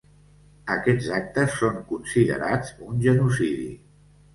[0.75, 3.75] Aquests actes són considerats un genocidi.